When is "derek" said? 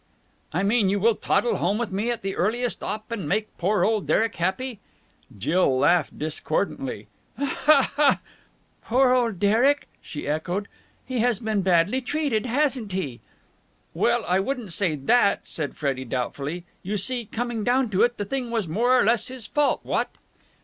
4.07-4.35, 9.39-9.87